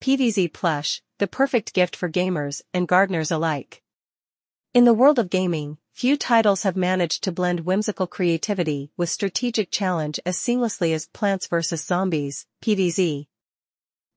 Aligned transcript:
PVZ 0.00 0.50
Plush, 0.54 1.02
the 1.18 1.26
perfect 1.26 1.74
gift 1.74 1.94
for 1.94 2.08
gamers 2.08 2.62
and 2.72 2.88
gardeners 2.88 3.30
alike. 3.30 3.82
In 4.72 4.86
the 4.86 4.94
world 4.94 5.18
of 5.18 5.28
gaming, 5.28 5.76
few 5.92 6.16
titles 6.16 6.62
have 6.62 6.74
managed 6.74 7.22
to 7.24 7.32
blend 7.32 7.66
whimsical 7.66 8.06
creativity 8.06 8.90
with 8.96 9.10
strategic 9.10 9.70
challenge 9.70 10.18
as 10.24 10.38
seamlessly 10.38 10.94
as 10.94 11.08
Plants 11.08 11.48
vs. 11.48 11.84
Zombies, 11.84 12.46
PVZ. 12.62 13.26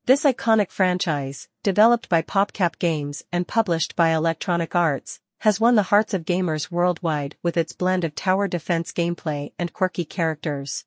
This 0.06 0.24
iconic 0.24 0.72
franchise, 0.72 1.50
developed 1.64 2.08
by 2.08 2.22
PopCap 2.22 2.80
Games 2.80 3.24
and 3.34 3.46
published 3.46 3.98
by 3.98 4.12
Electronic 4.12 4.76
Arts, 4.76 5.20
has 5.40 5.60
won 5.60 5.76
the 5.76 5.84
hearts 5.92 6.14
of 6.14 6.24
gamers 6.24 6.72
worldwide 6.72 7.36
with 7.44 7.58
its 7.58 7.74
blend 7.74 8.06
of 8.06 8.16
tower 8.16 8.48
defense 8.48 8.94
gameplay 8.94 9.52
and 9.60 9.74
quirky 9.74 10.06
characters. 10.06 10.86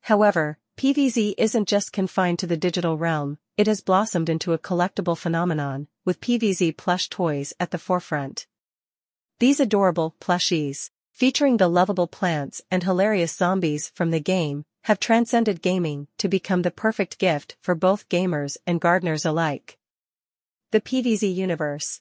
However, 0.00 0.58
PVZ 0.76 1.34
isn't 1.38 1.68
just 1.68 1.92
confined 1.92 2.38
to 2.40 2.46
the 2.46 2.56
digital 2.56 2.96
realm, 2.96 3.38
it 3.60 3.66
has 3.66 3.82
blossomed 3.82 4.30
into 4.30 4.54
a 4.54 4.58
collectible 4.58 5.18
phenomenon, 5.18 5.86
with 6.06 6.22
PVZ 6.22 6.74
plush 6.78 7.10
toys 7.10 7.52
at 7.60 7.72
the 7.72 7.76
forefront. 7.76 8.46
These 9.38 9.60
adorable 9.60 10.14
plushies, 10.18 10.90
featuring 11.12 11.58
the 11.58 11.68
lovable 11.68 12.06
plants 12.06 12.62
and 12.70 12.82
hilarious 12.82 13.36
zombies 13.36 13.92
from 13.94 14.12
the 14.12 14.18
game, 14.18 14.64
have 14.84 14.98
transcended 14.98 15.60
gaming 15.60 16.08
to 16.16 16.26
become 16.26 16.62
the 16.62 16.70
perfect 16.70 17.18
gift 17.18 17.58
for 17.60 17.74
both 17.74 18.08
gamers 18.08 18.56
and 18.66 18.80
gardeners 18.80 19.26
alike. 19.26 19.76
The 20.70 20.80
PVZ 20.80 21.34
Universe 21.34 22.00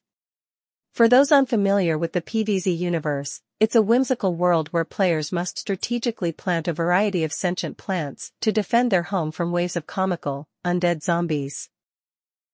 For 1.00 1.08
those 1.08 1.32
unfamiliar 1.32 1.98
with 1.98 2.12
the 2.12 2.22
PVZ 2.22 2.78
universe, 2.78 3.42
it's 3.58 3.74
a 3.74 3.82
whimsical 3.82 4.36
world 4.36 4.68
where 4.74 4.84
players 4.84 5.32
must 5.32 5.58
strategically 5.58 6.34
plant 6.34 6.68
a 6.68 6.74
variety 6.74 7.24
of 7.24 7.32
sentient 7.32 7.78
plants 7.78 8.34
to 8.42 8.52
defend 8.52 8.92
their 8.92 9.04
home 9.04 9.32
from 9.32 9.54
waves 9.54 9.78
of 9.78 9.88
comical, 9.88 10.50
undead 10.66 11.02
zombies. 11.02 11.70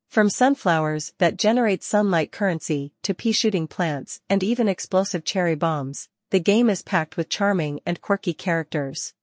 From 0.09 0.29
sunflowers 0.29 1.13
that 1.17 1.37
generate 1.37 1.83
sunlight 1.83 2.31
currency 2.31 2.93
to 3.01 3.15
pea-shooting 3.15 3.65
plants 3.65 4.21
and 4.29 4.43
even 4.43 4.67
explosive 4.67 5.25
cherry 5.25 5.55
bombs, 5.55 6.07
the 6.29 6.39
game 6.39 6.69
is 6.69 6.83
packed 6.83 7.17
with 7.17 7.29
charming 7.29 7.79
and 7.83 7.99
quirky 7.99 8.35
characters. 8.35 9.15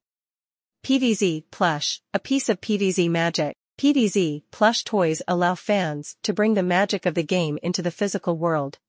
PVZ 0.83 1.45
Plush, 1.49 2.01
a 2.13 2.19
piece 2.19 2.49
of 2.49 2.59
PVZ 2.59 3.09
magic. 3.09 3.55
PVZ 3.79 4.43
plush 4.51 4.83
toys 4.83 5.21
allow 5.29 5.55
fans 5.55 6.17
to 6.23 6.33
bring 6.33 6.55
the 6.55 6.61
magic 6.61 7.05
of 7.05 7.15
the 7.15 7.23
game 7.23 7.57
into 7.63 7.81
the 7.81 7.89
physical 7.89 8.37
world. 8.37 8.79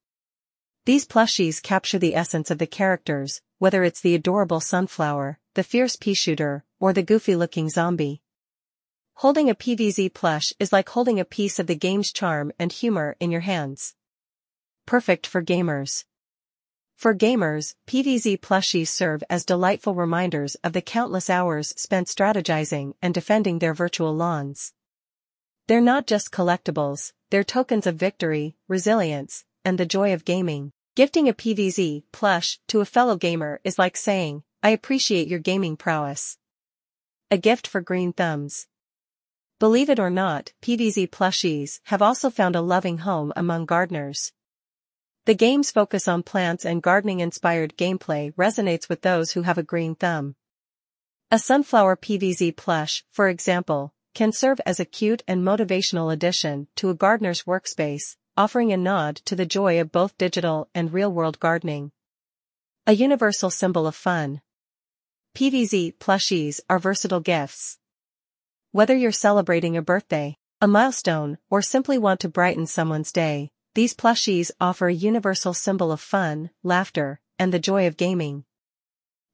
These 0.87 1.07
plushies 1.07 1.63
capture 1.63 1.99
the 1.99 2.15
essence 2.15 2.51
of 2.51 2.59
the 2.59 2.67
characters, 2.67 3.41
whether 3.59 3.85
it's 3.85 4.03
the 4.03 4.15
adorable 4.15 4.61
sunflower, 4.61 5.39
the 5.55 5.63
fierce 5.63 5.97
pea 5.97 6.13
shooter, 6.13 6.63
or 6.79 6.93
the 6.93 7.03
goofy-looking 7.03 7.71
zombie. 7.71 8.21
Holding 9.15 9.49
a 9.49 9.55
PVZ 9.55 10.13
plush 10.13 10.53
is 10.59 10.75
like 10.75 10.91
holding 10.91 11.19
a 11.19 11.25
piece 11.25 11.59
of 11.59 11.69
the 11.69 11.75
game's 11.75 12.13
charm 12.13 12.53
and 12.59 12.71
humor 12.71 13.17
in 13.19 13.31
your 13.31 13.41
hands. 13.41 13.95
Perfect 14.85 15.27
for 15.27 15.43
gamers. 15.43 16.05
For 16.97 17.15
gamers, 17.15 17.75
PVZ 17.87 18.41
plushies 18.41 18.89
serve 18.89 19.25
as 19.31 19.47
delightful 19.47 19.95
reminders 19.95 20.55
of 20.57 20.75
the 20.75 20.83
countless 20.83 21.31
hours 21.31 21.73
spent 21.79 22.09
strategizing 22.09 22.93
and 23.01 23.15
defending 23.15 23.59
their 23.59 23.73
virtual 23.73 24.15
lawns. 24.15 24.75
They're 25.67 25.81
not 25.81 26.07
just 26.07 26.31
collectibles, 26.31 27.15
they're 27.31 27.43
tokens 27.43 27.87
of 27.87 27.97
victory, 27.97 28.57
resilience, 28.69 29.47
and 29.65 29.79
the 29.79 29.87
joy 29.87 30.13
of 30.13 30.25
gaming. 30.25 30.73
Gifting 30.97 31.29
a 31.29 31.35
PVZ 31.35 32.05
plush 32.13 32.61
to 32.69 32.81
a 32.81 32.85
fellow 32.85 33.17
gamer 33.17 33.61
is 33.65 33.79
like 33.79 33.97
saying, 33.97 34.45
I 34.63 34.71
appreciate 34.71 35.27
your 35.27 35.41
gaming 35.41 35.77
prowess. 35.77 36.39
A 37.31 37.39
gift 37.39 37.67
for 37.67 37.81
green 37.81 38.13
thumbs. 38.13 38.69
Believe 39.59 39.91
it 39.91 39.99
or 39.99 40.11
not, 40.11 40.53
PVZ 40.63 41.11
plushies 41.11 41.81
have 41.85 42.03
also 42.03 42.31
found 42.31 42.55
a 42.55 42.61
loving 42.61 42.99
home 42.99 43.33
among 43.35 43.67
gardeners. 43.67 44.33
The 45.27 45.35
game's 45.35 45.71
focus 45.71 46.07
on 46.07 46.23
plants 46.23 46.65
and 46.65 46.83
gardening-inspired 46.83 47.77
gameplay 47.77 48.35
resonates 48.35 48.89
with 48.89 49.03
those 49.03 49.33
who 49.33 49.43
have 49.43 49.57
a 49.57 49.63
green 49.63 49.95
thumb. 49.95 50.37
A 51.31 51.39
sunflower 51.39 51.97
PVZ 51.97 52.57
plush, 52.57 53.05
for 53.11 53.29
example, 53.29 53.95
can 54.15 54.33
serve 54.33 54.61
as 54.67 54.79
a 54.79 54.85
cute 54.85 55.23
and 55.27 55.43
motivational 55.43 56.13
addition 56.13 56.69
to 56.77 56.91
a 56.91 56.95
gardener's 56.95 57.45
workspace, 57.45 58.17
offering 58.37 58.73
a 58.73 58.77
nod 58.77 59.17
to 59.25 59.37
the 59.37 59.47
joy 59.47 59.81
of 59.81 59.93
both 59.93 60.19
digital 60.19 60.69
and 60.75 60.93
real-world 60.93 61.39
gardening. 61.39 61.93
A 62.87 62.93
universal 62.93 63.51
symbol 63.51 63.87
of 63.87 63.95
fun. 63.95 64.41
PVZ 65.35 65.95
plushies 65.99 66.61
are 66.69 66.79
versatile 66.79 67.21
gifts. 67.21 67.79
Whether 68.73 68.97
you're 68.97 69.13
celebrating 69.13 69.77
a 69.77 69.83
birthday, 69.83 70.37
a 70.61 70.67
milestone, 70.67 71.39
or 71.49 71.63
simply 71.63 71.99
want 71.99 72.21
to 72.21 72.29
brighten 72.29 72.67
someone's 72.67 73.13
day, 73.13 73.51
these 73.75 73.95
plushies 73.95 74.51
offer 74.61 74.89
a 74.89 74.95
universal 74.95 75.55
symbol 75.55 75.91
of 75.91 76.01
fun, 76.01 76.51
laughter, 76.63 77.21
and 77.39 77.53
the 77.53 77.59
joy 77.59 77.87
of 77.87 77.97
gaming. 77.97 78.45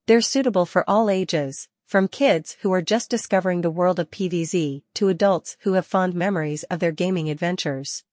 They're 0.07 0.21
suitable 0.21 0.65
for 0.65 0.87
all 0.89 1.09
ages, 1.09 1.67
from 1.85 2.07
kids 2.07 2.57
who 2.61 2.71
are 2.71 2.81
just 2.81 3.09
discovering 3.09 3.61
the 3.61 3.69
world 3.69 3.99
of 3.99 4.11
PVZ 4.11 4.83
to 4.95 5.09
adults 5.09 5.57
who 5.61 5.73
have 5.73 5.85
fond 5.85 6.13
memories 6.13 6.63
of 6.63 6.79
their 6.79 6.91
gaming 6.91 7.29
adventures. 7.29 8.03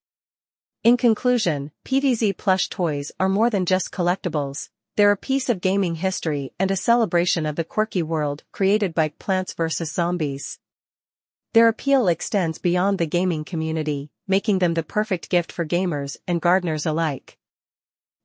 In 0.85 0.97
conclusion, 0.97 1.73
PVZ 1.85 2.37
plush 2.37 2.69
toys 2.69 3.11
are 3.19 3.29
more 3.29 3.51
than 3.51 3.67
just 3.67 3.91
collectibles, 3.91 4.71
they're 4.97 5.11
a 5.11 5.17
piece 5.17 5.49
of 5.49 5.61
gaming 5.61 5.97
history 5.97 6.53
and 6.57 6.71
a 6.71 6.77
celebration 6.77 7.47
of 7.47 7.57
the 7.57 7.65
quirky 7.65 8.03
world 8.03 8.45
created 8.53 8.95
by 8.95 9.09
Plants 9.09 9.55
vs. 9.55 9.93
Zombies. 9.93 10.61
Their 11.53 11.67
appeal 11.67 12.07
extends 12.07 12.61
beyond 12.61 12.99
the 12.99 13.07
gaming 13.07 13.45
community, 13.45 14.11
making 14.29 14.61
them 14.61 14.75
the 14.75 14.85
perfect 14.85 15.31
gift 15.31 15.51
for 15.51 15.67
gamers 15.67 16.17
and 16.29 16.41
gardeners 16.41 16.87
alike. 16.87 17.39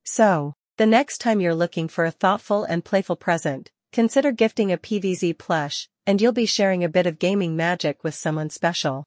So, 0.03 0.53
the 0.77 0.85
next 0.85 1.17
time 1.17 1.41
you're 1.41 1.55
looking 1.55 1.87
for 1.87 2.05
a 2.05 2.11
thoughtful 2.11 2.65
and 2.65 2.85
playful 2.85 3.15
present, 3.15 3.71
consider 3.91 4.31
gifting 4.31 4.71
a 4.71 4.77
PVZ 4.77 5.39
plush, 5.39 5.89
and 6.05 6.21
you'll 6.21 6.33
be 6.33 6.45
sharing 6.45 6.83
a 6.83 6.89
bit 6.89 7.07
of 7.07 7.17
gaming 7.17 7.55
magic 7.55 8.03
with 8.03 8.13
someone 8.13 8.51
special. 8.51 9.05